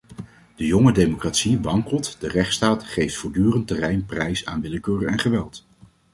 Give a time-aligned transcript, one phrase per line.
[0.55, 5.65] De jonge democratie wankelt, de rechtsstaat geeft voortdurend terrein prijs aan willekeur en geweld.